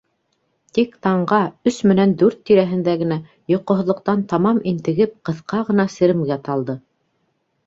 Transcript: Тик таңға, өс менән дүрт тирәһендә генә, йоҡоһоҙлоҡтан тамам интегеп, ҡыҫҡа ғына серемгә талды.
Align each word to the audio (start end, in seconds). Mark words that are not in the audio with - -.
Тик 0.77 0.95
таңға, 1.07 1.41
өс 1.71 1.77
менән 1.91 2.15
дүрт 2.21 2.39
тирәһендә 2.51 2.95
генә, 3.03 3.19
йоҡоһоҙлоҡтан 3.55 4.25
тамам 4.33 4.63
интегеп, 4.73 5.15
ҡыҫҡа 5.31 5.61
ғына 5.71 5.87
серемгә 5.99 6.41
талды. 6.51 6.79